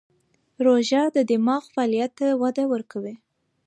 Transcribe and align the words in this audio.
روژه 0.65 1.03
د 1.15 1.17
دماغ 1.31 1.63
فعالیت 1.73 2.11
ته 2.19 2.27
وده 2.41 2.63
ورکوي. 2.73 3.15